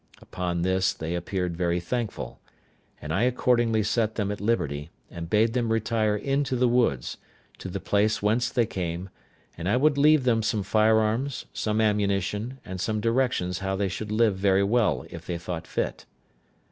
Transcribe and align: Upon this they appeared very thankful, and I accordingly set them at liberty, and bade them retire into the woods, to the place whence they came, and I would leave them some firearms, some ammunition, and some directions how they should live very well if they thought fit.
Upon 0.19 0.63
this 0.63 0.93
they 0.93 1.13
appeared 1.13 1.55
very 1.55 1.79
thankful, 1.79 2.39
and 2.99 3.13
I 3.13 3.21
accordingly 3.21 3.83
set 3.83 4.15
them 4.15 4.31
at 4.31 4.41
liberty, 4.41 4.89
and 5.11 5.29
bade 5.29 5.53
them 5.53 5.71
retire 5.71 6.15
into 6.15 6.55
the 6.55 6.67
woods, 6.67 7.17
to 7.59 7.69
the 7.69 7.79
place 7.79 8.19
whence 8.19 8.49
they 8.49 8.65
came, 8.65 9.11
and 9.55 9.69
I 9.69 9.77
would 9.77 9.99
leave 9.99 10.23
them 10.23 10.41
some 10.41 10.63
firearms, 10.63 11.45
some 11.53 11.79
ammunition, 11.79 12.57
and 12.65 12.81
some 12.81 12.99
directions 12.99 13.59
how 13.59 13.75
they 13.75 13.89
should 13.89 14.11
live 14.11 14.35
very 14.35 14.63
well 14.63 15.05
if 15.11 15.27
they 15.27 15.37
thought 15.37 15.67
fit. 15.67 16.07